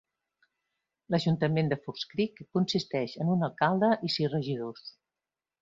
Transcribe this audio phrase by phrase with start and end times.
[1.15, 4.93] L'ajuntament de Fox Creek consisteix en un alcalde i sis regidors.